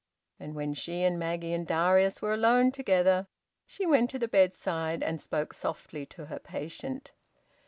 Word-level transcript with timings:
And 0.39 0.55
when 0.55 0.73
she 0.73 1.03
and 1.03 1.19
Maggie 1.19 1.53
and 1.53 1.67
Darius 1.67 2.23
were 2.23 2.33
alone 2.33 2.71
together 2.71 3.27
she 3.67 3.85
went 3.85 4.09
to 4.09 4.17
the 4.17 4.27
bedside 4.27 5.03
and 5.03 5.21
spoke 5.21 5.53
softly 5.53 6.07
to 6.07 6.25
her 6.25 6.39
patient. 6.39 7.11